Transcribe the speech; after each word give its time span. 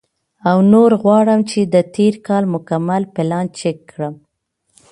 او 0.49 0.57
نور 0.71 0.91
غواړم 1.03 1.39
چې 1.51 1.59
د 1.73 1.75
تېر 1.95 2.13
کال 2.27 2.43
مکمل 2.53 3.03
پلان 3.15 3.45
چیک 3.59 3.77
کړم، 3.91 4.15